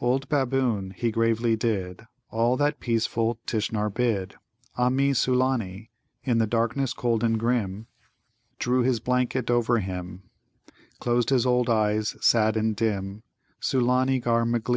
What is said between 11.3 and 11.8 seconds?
his old